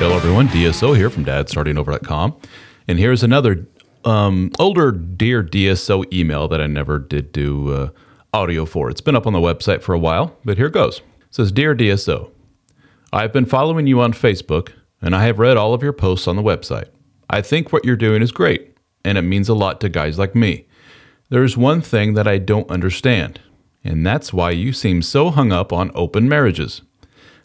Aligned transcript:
Hello, 0.00 0.16
everyone. 0.16 0.48
DSO 0.48 0.96
here 0.96 1.10
from 1.10 1.26
dadstartingover.com. 1.26 2.40
And 2.88 2.98
here's 2.98 3.22
another 3.22 3.66
um, 4.06 4.50
older 4.58 4.92
Dear 4.92 5.44
DSO 5.44 6.10
email 6.10 6.48
that 6.48 6.58
I 6.58 6.66
never 6.66 6.98
did 6.98 7.32
do 7.32 7.70
uh, 7.70 7.90
audio 8.32 8.64
for. 8.64 8.88
It's 8.88 9.02
been 9.02 9.14
up 9.14 9.26
on 9.26 9.34
the 9.34 9.40
website 9.40 9.82
for 9.82 9.92
a 9.92 9.98
while, 9.98 10.38
but 10.42 10.56
here 10.56 10.68
it 10.68 10.72
goes. 10.72 11.00
It 11.00 11.34
says 11.34 11.52
Dear 11.52 11.76
DSO, 11.76 12.30
I've 13.12 13.34
been 13.34 13.44
following 13.44 13.86
you 13.86 14.00
on 14.00 14.14
Facebook 14.14 14.72
and 15.02 15.14
I 15.14 15.24
have 15.24 15.38
read 15.38 15.58
all 15.58 15.74
of 15.74 15.82
your 15.82 15.92
posts 15.92 16.26
on 16.26 16.36
the 16.36 16.42
website. 16.42 16.88
I 17.28 17.42
think 17.42 17.70
what 17.70 17.84
you're 17.84 17.94
doing 17.94 18.22
is 18.22 18.32
great, 18.32 18.78
and 19.04 19.18
it 19.18 19.22
means 19.22 19.50
a 19.50 19.54
lot 19.54 19.82
to 19.82 19.90
guys 19.90 20.18
like 20.18 20.34
me. 20.34 20.66
There's 21.28 21.58
one 21.58 21.82
thing 21.82 22.14
that 22.14 22.26
I 22.26 22.38
don't 22.38 22.70
understand, 22.70 23.38
and 23.84 24.06
that's 24.06 24.32
why 24.32 24.52
you 24.52 24.72
seem 24.72 25.02
so 25.02 25.28
hung 25.28 25.52
up 25.52 25.74
on 25.74 25.90
open 25.94 26.26
marriages. 26.26 26.80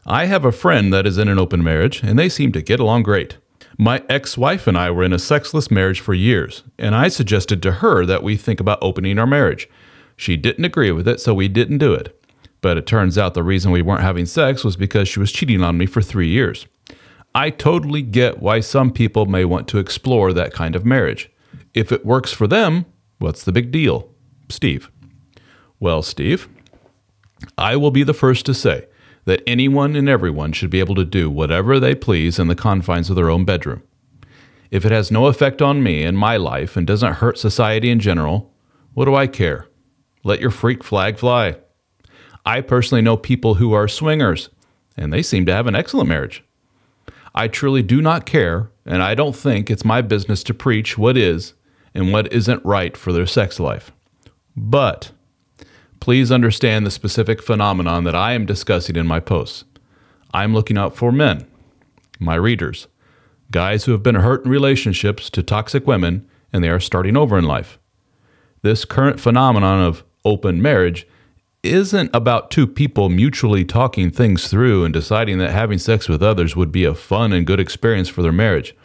I 0.08 0.25
have 0.25 0.45
a 0.45 0.52
friend 0.52 0.94
that 0.94 1.08
is 1.08 1.17
in 1.17 1.28
an 1.28 1.39
open 1.39 1.64
marriage, 1.64 2.03
and 2.03 2.20
they 2.20 2.30
seem 2.30 2.52
to 2.52 2.62
get 2.62 2.80
along 2.80 3.02
great. 3.03 3.38
My 3.75 4.03
ex 4.07 4.38
wife 4.38 4.68
and 4.68 4.78
I 4.78 4.91
were 4.91 5.03
in 5.03 5.13
a 5.13 5.18
sexless 5.18 5.72
marriage 5.72 6.00
for 6.00 6.13
years, 6.13 6.62
and 6.78 6.94
I 6.94 7.07
suggested 7.07 7.63
to 7.63 7.72
her 7.72 8.06
that 8.06 8.22
we 8.22 8.38
think 8.38 8.59
about 8.59 8.78
opening 8.84 9.18
our 9.18 9.25
marriage. 9.25 9.68
She 10.16 10.38
didn't 10.38 10.63
agree 10.63 10.91
with 10.91 11.07
it, 11.07 11.19
so 11.19 11.34
we 11.34 11.47
didn't 11.47 11.80
do 11.80 11.91
it. 11.91 12.22
But 12.62 12.78
it 12.78 12.85
turns 12.85 13.18
out 13.18 13.34
the 13.34 13.41
reason 13.41 13.72
we 13.72 13.81
weren't 13.81 14.03
having 14.03 14.28
sex 14.28 14.63
was 14.63 14.75
because 14.75 15.07
she 15.07 15.19
was 15.19 15.31
cheating 15.31 15.63
on 15.63 15.75
me 15.75 15.88
for 15.88 16.03
three 16.03 16.28
years. 16.28 16.68
I 17.34 17.50
totally 17.50 18.03
get 18.03 18.40
why 18.40 18.59
some 18.59 18.91
people 18.91 19.25
may 19.25 19.44
want 19.44 19.68
to 19.69 19.80
explore 19.80 20.34
that 20.34 20.53
kind 20.53 20.75
of 20.75 20.85
marriage. 20.85 21.31
If 21.74 21.91
it 21.91 22.06
works 22.06 22.31
for 22.31 22.46
them, 22.46 22.85
what's 23.18 23.44
the 23.44 23.51
big 23.51 23.72
deal? 23.72 24.12
Steve. 24.50 24.91
Well, 25.80 26.03
Steve, 26.03 26.47
I 27.57 27.75
will 27.75 27.91
be 27.91 28.03
the 28.03 28.13
first 28.13 28.46
to 28.46 28.53
say 28.53 28.85
that 29.25 29.44
anyone 29.46 29.96
and 29.96 30.08
everyone 30.08 30.52
should 30.52 30.69
be 30.69 30.80
able 30.80 30.96
to 30.96 31.06
do 31.06 31.30
whatever 31.30 31.80
they 31.80 31.96
please 31.96 32.40
in 32.40 32.47
the 32.47 32.56
confines 32.56 33.09
of 33.09 33.16
their 33.16 33.30
own 33.30 33.44
bedroom. 33.44 33.84
If 34.72 34.86
it 34.86 34.91
has 34.91 35.12
no 35.12 35.28
effect 35.28 35.62
on 35.62 35.84
me 35.84 36.03
and 36.03 36.18
my 36.18 36.38
life 36.38 36.75
and 36.75 36.88
doesn't 36.88 37.13
hurt 37.13 37.38
society 37.38 37.90
in 37.90 38.00
general, 38.00 38.53
what 38.94 39.06
do 39.06 39.16
I 39.16 39.28
care? 39.28 39.68
Let 40.24 40.40
your 40.40 40.52
freak 40.52 40.84
flag 40.84 41.18
fly. 41.18 41.58
I 42.46 42.62
personally 42.62 43.02
know 43.02 43.18
people 43.18 43.56
who 43.56 43.74
are 43.74 43.88
swingers, 43.88 44.50
and 44.96 45.12
they 45.12 45.22
seem 45.22 45.46
to 45.47 45.53
have 45.53 45.68
an 45.68 45.75
excellent 45.75 46.09
marriage. 46.09 46.44
I 47.34 47.47
truly 47.47 47.84
do 47.84 48.02
not 48.02 48.25
care, 48.25 48.69
and 48.86 49.02
I 49.03 49.16
don't 49.16 49.36
think 49.36 49.69
it's 49.69 49.84
my 49.84 50.02
business 50.02 50.44
to 50.44 50.53
preach 50.53 50.97
what 50.97 51.18
is 51.18 51.53
and 51.94 52.12
what 52.12 52.31
isn't 52.31 52.63
right 52.63 52.96
for 52.96 53.12
their 53.12 53.25
sex 53.25 53.59
life. 53.59 53.92
But 54.56 55.12
please 56.06 56.32
understand 56.32 56.86
the 56.86 56.92
specific 56.92 57.42
phenomenon 57.42 58.04
that 58.04 58.14
I 58.14 58.34
am 58.34 58.46
discussing 58.46 58.96
in 58.96 59.08
my 59.08 59.20
posts. 59.20 59.64
I'm 60.36 60.54
looking 60.54 60.78
out 60.78 60.96
for 60.96 61.12
men, 61.12 61.48
my 62.20 62.36
readers, 62.36 62.86
guys 63.50 63.86
who 63.86 63.92
have 63.92 64.04
been 64.04 64.14
hurt 64.14 64.46
in 64.46 64.52
relationships 64.52 65.32
to 65.32 65.42
toxic 65.42 65.88
women 65.88 66.30
and 66.54 66.64
they 66.64 66.70
are 66.70 66.80
starting 66.80 67.18
over 67.18 67.40
in 67.40 67.46
life. 67.46 67.80
This 68.62 68.86
current 68.86 69.20
phenomenon 69.20 69.82
of 69.82 70.04
open 70.24 70.62
marriage 70.62 71.08
isn't 71.64 72.12
about 72.14 72.52
two 72.52 72.68
people 72.68 73.10
mutually 73.10 73.66
talking 73.66 74.12
things 74.12 74.48
through 74.48 74.86
and 74.86 74.94
deciding 74.94 75.40
that 75.40 75.54
having 75.54 75.80
sex 75.80 76.08
with 76.08 76.22
others 76.22 76.56
would 76.56 76.72
be 76.72 76.86
a 76.86 76.94
fun 76.94 77.34
and 77.34 77.48
good 77.48 77.60
experience 77.60 78.10
for 78.10 78.22
their 78.22 78.32
marriage. 78.32 78.76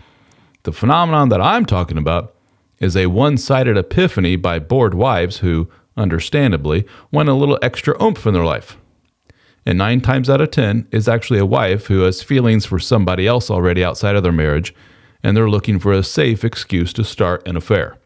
The 0.63 0.73
phenomenon 0.73 1.29
that 1.29 1.43
I'm 1.43 1.67
talking 1.67 1.99
about 1.99 2.35
is 2.79 2.97
a 2.97 3.09
one 3.09 3.37
sided 3.37 3.77
epiphany 3.77 4.37
by 4.37 4.59
bored 4.59 4.95
wives 4.95 5.41
who 5.41 5.69
understandably, 6.01 6.87
want 7.11 7.29
a 7.29 7.35
little 7.35 7.59
extra 7.63 8.01
oomph 8.03 8.27
in 8.27 8.35
their 8.35 8.45
life. 8.45 8.77
And 9.67 9.79
nine 9.79 10.01
times 10.01 10.31
out 10.31 10.41
of 10.41 10.51
ten 10.51 10.89
is 10.91 11.07
actually 11.07 11.39
a 11.39 11.47
wife 11.47 11.87
who 11.87 12.01
has 12.01 12.23
feelings 12.23 12.65
for 12.65 12.79
somebody 12.79 13.27
else 13.27 13.51
already 13.51 13.85
outside 13.85 14.17
of 14.17 14.23
their 14.23 14.33
marriage, 14.33 14.75
and 15.23 15.37
they're 15.37 15.51
looking 15.51 15.79
for 15.79 15.93
a 15.93 16.03
safe 16.03 16.45
excuse 16.45 16.93
to 16.95 17.05
start 17.05 17.47
an 17.47 17.57
affair. 17.57 17.99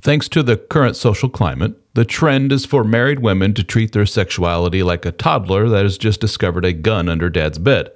Thanks 0.00 0.28
to 0.28 0.42
the 0.42 0.56
current 0.56 0.94
social 0.94 1.28
climate, 1.28 1.74
the 1.94 2.04
trend 2.04 2.52
is 2.52 2.64
for 2.64 2.84
married 2.84 3.18
women 3.18 3.54
to 3.54 3.64
treat 3.64 3.92
their 3.92 4.06
sexuality 4.06 4.82
like 4.82 5.04
a 5.04 5.10
toddler 5.10 5.68
that 5.68 5.82
has 5.82 5.98
just 5.98 6.20
discovered 6.20 6.64
a 6.64 6.72
gun 6.72 7.08
under 7.08 7.28
dad's 7.28 7.58
bed. 7.58 7.90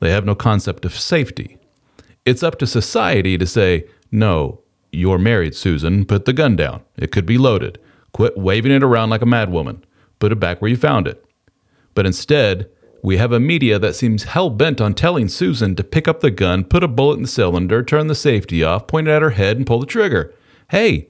They 0.00 0.10
have 0.10 0.24
no 0.24 0.34
concept 0.34 0.84
of 0.84 0.98
safety. 0.98 1.58
It's 2.24 2.42
up 2.42 2.58
to 2.58 2.66
society 2.66 3.38
to 3.38 3.46
say, 3.46 3.86
no, 4.10 4.62
you're 4.92 5.18
married, 5.18 5.54
Susan. 5.54 6.04
Put 6.04 6.24
the 6.24 6.32
gun 6.32 6.56
down. 6.56 6.82
It 6.96 7.12
could 7.12 7.26
be 7.26 7.38
loaded. 7.38 7.78
Quit 8.12 8.36
waving 8.36 8.72
it 8.72 8.82
around 8.82 9.10
like 9.10 9.22
a 9.22 9.26
madwoman. 9.26 9.82
Put 10.18 10.32
it 10.32 10.40
back 10.40 10.60
where 10.60 10.70
you 10.70 10.76
found 10.76 11.06
it. 11.06 11.24
But 11.94 12.06
instead, 12.06 12.68
we 13.02 13.16
have 13.16 13.32
a 13.32 13.40
media 13.40 13.78
that 13.78 13.96
seems 13.96 14.24
hell 14.24 14.50
bent 14.50 14.80
on 14.80 14.94
telling 14.94 15.28
Susan 15.28 15.74
to 15.76 15.84
pick 15.84 16.06
up 16.06 16.20
the 16.20 16.30
gun, 16.30 16.64
put 16.64 16.84
a 16.84 16.88
bullet 16.88 17.16
in 17.16 17.22
the 17.22 17.28
cylinder, 17.28 17.82
turn 17.82 18.08
the 18.08 18.14
safety 18.14 18.62
off, 18.62 18.86
point 18.86 19.08
it 19.08 19.12
at 19.12 19.22
her 19.22 19.30
head, 19.30 19.56
and 19.56 19.66
pull 19.66 19.80
the 19.80 19.86
trigger. 19.86 20.34
Hey, 20.68 21.08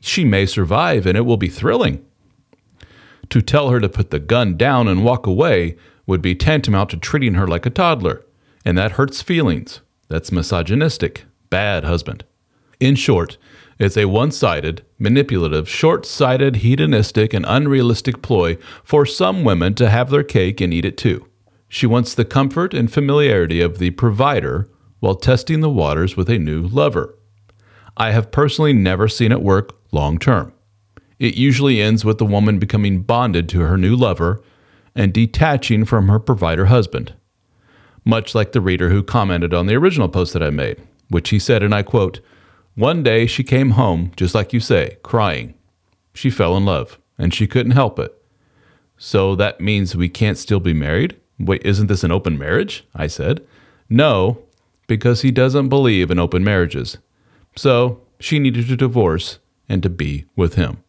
she 0.00 0.24
may 0.24 0.46
survive 0.46 1.06
and 1.06 1.16
it 1.16 1.22
will 1.22 1.36
be 1.36 1.48
thrilling. 1.48 2.04
To 3.30 3.40
tell 3.40 3.70
her 3.70 3.80
to 3.80 3.88
put 3.88 4.10
the 4.10 4.18
gun 4.18 4.56
down 4.56 4.88
and 4.88 5.04
walk 5.04 5.26
away 5.26 5.76
would 6.06 6.20
be 6.20 6.34
tantamount 6.34 6.90
to 6.90 6.96
treating 6.96 7.34
her 7.34 7.46
like 7.46 7.64
a 7.64 7.70
toddler, 7.70 8.24
and 8.64 8.76
that 8.76 8.92
hurts 8.92 9.22
feelings. 9.22 9.80
That's 10.08 10.32
misogynistic. 10.32 11.24
Bad 11.48 11.84
husband. 11.84 12.24
In 12.80 12.94
short, 12.94 13.36
it's 13.78 13.96
a 13.96 14.06
one 14.06 14.32
sided, 14.32 14.84
manipulative, 14.98 15.68
short 15.68 16.04
sighted, 16.06 16.56
hedonistic, 16.56 17.34
and 17.34 17.44
unrealistic 17.46 18.22
ploy 18.22 18.56
for 18.82 19.06
some 19.06 19.44
women 19.44 19.74
to 19.74 19.90
have 19.90 20.10
their 20.10 20.24
cake 20.24 20.60
and 20.60 20.72
eat 20.72 20.84
it 20.86 20.96
too. 20.96 21.26
She 21.68 21.86
wants 21.86 22.14
the 22.14 22.24
comfort 22.24 22.74
and 22.74 22.92
familiarity 22.92 23.60
of 23.60 23.78
the 23.78 23.90
provider 23.90 24.68
while 24.98 25.14
testing 25.14 25.60
the 25.60 25.70
waters 25.70 26.16
with 26.16 26.28
a 26.28 26.38
new 26.38 26.62
lover. 26.62 27.16
I 27.96 28.12
have 28.12 28.32
personally 28.32 28.72
never 28.72 29.08
seen 29.08 29.30
it 29.30 29.42
work 29.42 29.76
long 29.92 30.18
term. 30.18 30.52
It 31.18 31.34
usually 31.34 31.82
ends 31.82 32.04
with 32.04 32.18
the 32.18 32.24
woman 32.24 32.58
becoming 32.58 33.02
bonded 33.02 33.48
to 33.50 33.60
her 33.60 33.76
new 33.76 33.94
lover 33.94 34.42
and 34.94 35.12
detaching 35.12 35.84
from 35.84 36.08
her 36.08 36.18
provider 36.18 36.66
husband. 36.66 37.14
Much 38.04 38.34
like 38.34 38.52
the 38.52 38.60
reader 38.60 38.88
who 38.88 39.02
commented 39.02 39.52
on 39.52 39.66
the 39.66 39.74
original 39.74 40.08
post 40.08 40.32
that 40.32 40.42
I 40.42 40.50
made, 40.50 40.82
which 41.08 41.28
he 41.28 41.38
said, 41.38 41.62
and 41.62 41.74
I 41.74 41.82
quote, 41.82 42.20
One 42.74 43.02
day 43.02 43.26
she 43.26 43.42
came 43.42 43.70
home, 43.70 44.12
just 44.16 44.34
like 44.34 44.52
you 44.52 44.60
say, 44.60 44.96
crying. 45.02 45.54
She 46.14 46.30
fell 46.30 46.56
in 46.56 46.64
love, 46.64 46.98
and 47.18 47.34
she 47.34 47.46
couldn't 47.46 47.72
help 47.72 47.98
it. 47.98 48.14
So 48.96 49.34
that 49.36 49.60
means 49.60 49.96
we 49.96 50.08
can't 50.08 50.38
still 50.38 50.60
be 50.60 50.74
married? 50.74 51.16
Wait, 51.38 51.64
isn't 51.64 51.86
this 51.86 52.04
an 52.04 52.12
open 52.12 52.38
marriage? 52.38 52.84
I 52.94 53.06
said. 53.06 53.44
No, 53.88 54.42
because 54.86 55.22
he 55.22 55.30
doesn't 55.30 55.68
believe 55.68 56.10
in 56.10 56.18
open 56.18 56.44
marriages. 56.44 56.98
So 57.56 58.02
she 58.18 58.38
needed 58.38 58.68
to 58.68 58.76
divorce 58.76 59.38
and 59.68 59.82
to 59.82 59.88
be 59.88 60.26
with 60.36 60.54
him. 60.54 60.82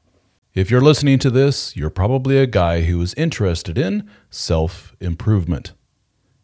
If 0.54 0.69
you're 0.69 0.81
listening 0.81 1.18
to 1.19 1.30
this, 1.30 1.77
you're 1.77 1.89
probably 1.89 2.38
a 2.38 2.45
guy 2.45 2.81
who 2.81 3.01
is 3.01 3.13
interested 3.13 3.77
in 3.77 4.10
self 4.30 4.94
improvement. 5.00 5.72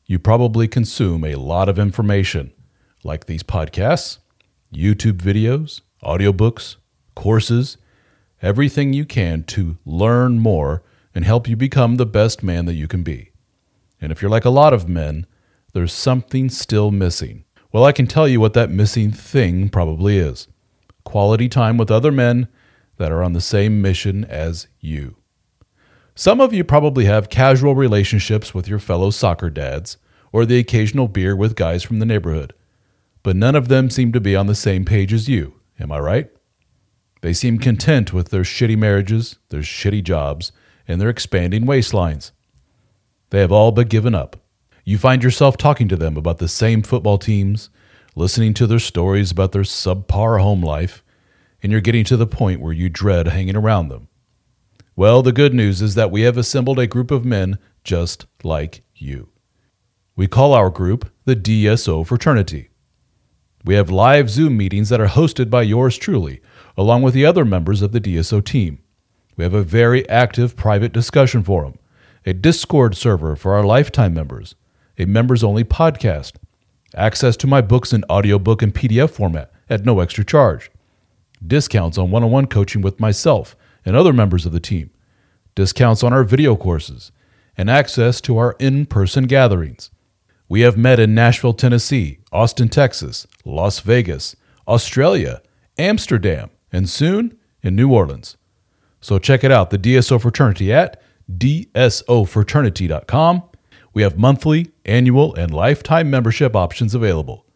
You 0.06 0.20
probably 0.20 0.70
consume 0.70 1.26
a 1.26 1.36
lot 1.36 1.68
of 1.68 1.78
information, 1.78 2.54
like 3.04 3.26
these 3.26 3.44
podcasts, 3.44 4.20
YouTube 4.74 5.18
videos, 5.18 5.82
audiobooks, 6.04 6.76
courses, 7.16 7.78
everything 8.42 8.94
you 8.94 9.06
can 9.06 9.44
to 9.44 9.78
learn 9.86 10.40
more 10.40 10.84
and 11.16 11.26
help 11.26 11.48
you 11.48 11.56
become 11.56 11.96
the 11.96 12.06
best 12.06 12.44
man 12.44 12.66
that 12.66 12.76
you 12.76 12.88
can 12.88 13.04
be. 13.04 13.32
And 14.00 14.12
if 14.12 14.22
you're 14.22 14.32
like 14.32 14.46
a 14.46 14.52
lot 14.52 14.74
of 14.74 14.88
men, 14.88 15.26
there's 15.74 15.94
something 15.94 16.50
still 16.50 16.92
missing. 16.92 17.46
Well, 17.72 17.84
I 17.84 17.92
can 17.92 18.08
tell 18.08 18.28
you 18.28 18.40
what 18.40 18.54
that 18.54 18.70
missing 18.70 19.12
thing 19.12 19.70
probably 19.70 20.18
is 20.18 20.48
quality 21.04 21.48
time 21.48 21.78
with 21.78 21.90
other 21.90 22.12
men 22.12 22.48
that 22.98 23.12
are 23.12 23.24
on 23.24 23.34
the 23.34 23.42
same 23.42 23.82
mission 23.82 24.26
as 24.26 24.68
you. 24.82 25.16
Some 26.16 26.42
of 26.42 26.54
you 26.54 26.64
probably 26.64 27.06
have 27.06 27.30
casual 27.30 27.76
relationships 27.76 28.54
with 28.54 28.68
your 28.68 28.80
fellow 28.80 29.12
soccer 29.12 29.50
dads 29.50 29.98
or 30.32 30.46
the 30.46 30.60
occasional 30.60 31.08
beer 31.08 31.36
with 31.36 31.56
guys 31.56 31.84
from 31.84 32.00
the 32.00 32.06
neighborhood, 32.06 32.54
but 33.28 33.36
none 33.36 33.56
of 33.56 33.68
them 33.68 33.90
seem 33.90 34.14
to 34.14 34.22
be 34.22 34.38
on 34.38 34.48
the 34.48 34.56
same 34.56 34.86
page 34.86 35.12
as 35.12 35.28
you. 35.28 35.56
Am 35.82 35.92
I 35.92 36.00
right? 36.00 36.30
They 37.20 37.34
seem 37.34 37.60
content 37.60 38.14
with 38.14 38.30
their 38.30 38.44
shitty 38.44 38.78
marriages, 38.78 39.38
their 39.50 39.60
shitty 39.60 40.06
jobs, 40.06 40.54
and 40.88 41.02
their 41.02 41.10
expanding 41.10 41.66
waistlines. 41.66 42.32
They 43.32 43.42
have 43.42 43.52
all 43.52 43.74
but 43.74 43.90
given 43.90 44.16
up. 44.16 44.38
You 44.86 44.98
find 44.98 45.22
yourself 45.22 45.58
talking 45.58 45.90
to 45.90 45.98
them 45.98 46.16
about 46.16 46.38
the 46.38 46.48
same 46.48 46.84
football 46.84 47.18
teams, 47.18 47.70
listening 48.16 48.54
to 48.54 48.66
their 48.66 48.80
stories 48.80 49.30
about 49.30 49.52
their 49.52 49.64
subpar 49.64 50.42
home 50.42 50.64
life, 50.64 51.04
and 51.62 51.70
you're 51.70 51.82
getting 51.82 52.06
to 52.06 52.16
the 52.16 52.28
point 52.28 52.62
where 52.62 52.72
you 52.72 52.88
dread 52.88 53.28
hanging 53.28 53.58
around 53.58 53.90
them. 53.90 54.08
Well, 54.96 55.22
the 55.22 55.34
good 55.34 55.54
news 55.54 55.82
is 55.82 55.96
that 55.96 56.12
we 56.12 56.22
have 56.22 56.38
assembled 56.38 56.80
a 56.80 56.88
group 56.88 57.12
of 57.12 57.26
men 57.26 57.58
just 57.84 58.26
like 58.42 58.84
you. 58.96 59.28
We 60.16 60.28
call 60.28 60.54
our 60.54 60.70
group 60.70 61.12
the 61.26 61.36
DSO 61.36 62.08
Fraternity. 62.08 62.70
We 63.68 63.76
have 63.76 63.90
live 63.90 64.30
Zoom 64.30 64.56
meetings 64.56 64.88
that 64.88 65.02
are 65.02 65.08
hosted 65.08 65.50
by 65.50 65.64
yours 65.64 65.98
truly, 65.98 66.40
along 66.78 67.02
with 67.02 67.14
the 67.14 67.26
other 67.26 67.44
members 67.44 67.82
of 67.82 67.92
the 67.92 68.00
DSO 68.00 68.42
team. 68.42 68.80
We 69.36 69.44
have 69.44 69.54
a 69.54 69.62
very 69.62 70.08
active 70.08 70.56
private 70.56 70.94
discussion 70.94 71.44
forum, 71.44 71.78
a 72.26 72.32
Discord 72.32 72.96
server 72.96 73.36
for 73.36 73.56
our 73.56 73.66
lifetime 73.66 74.14
members, 74.14 74.56
a 74.98 75.04
members 75.04 75.44
only 75.44 75.66
podcast, 75.66 76.38
access 76.96 77.36
to 77.36 77.46
my 77.46 77.60
books 77.60 77.92
in 77.92 78.06
audiobook 78.10 78.62
and 78.62 78.74
PDF 78.74 79.10
format 79.10 79.52
at 79.70 79.84
no 79.84 80.00
extra 80.00 80.24
charge, 80.24 80.72
discounts 81.46 81.98
on 81.98 82.10
one 82.10 82.24
on 82.24 82.32
one 82.32 82.48
coaching 82.48 82.82
with 82.82 83.02
myself 83.02 83.58
and 83.86 83.98
other 83.98 84.14
members 84.14 84.46
of 84.46 84.54
the 84.54 84.62
team, 84.62 84.92
discounts 85.56 86.06
on 86.06 86.14
our 86.14 86.24
video 86.24 86.56
courses, 86.56 87.12
and 87.58 87.70
access 87.70 88.22
to 88.22 88.38
our 88.38 88.56
in 88.60 88.86
person 88.86 89.26
gatherings. 89.26 89.92
We 90.50 90.62
have 90.62 90.78
met 90.78 91.00
in 91.00 91.14
Nashville, 91.14 91.54
Tennessee, 91.54 92.20
Austin, 92.32 92.70
Texas, 92.70 93.28
Las 93.44 93.82
Vegas, 93.82 94.38
Australia, 94.68 95.42
Amsterdam, 95.78 96.50
and 96.72 96.90
soon 96.90 97.38
in 97.62 97.76
New 97.76 97.92
Orleans. 97.92 98.38
So 99.02 99.20
check 99.20 99.44
it 99.44 99.52
out, 99.52 99.70
the 99.70 99.78
DSO 99.78 100.20
Fraternity 100.22 100.74
at 100.74 101.00
dsofraternity.com 101.32 103.44
we 103.98 104.04
have 104.04 104.16
monthly, 104.16 104.70
annual, 104.86 105.34
and 105.34 105.52
lifetime 105.52 106.12
membership 106.12 106.56
options 106.56 106.94
available. 106.94 107.48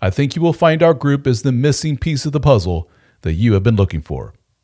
I 0.00 0.08
think 0.08 0.36
you 0.36 0.40
will 0.40 0.52
find 0.52 0.84
our 0.84 0.94
group 0.94 1.26
is 1.26 1.42
the 1.42 1.50
missing 1.50 1.98
piece 1.98 2.24
of 2.24 2.30
the 2.30 2.38
puzzle 2.38 2.88
that 3.22 3.32
you 3.32 3.54
have 3.54 3.64
been 3.64 3.74
looking 3.74 4.00
for. 4.00 4.32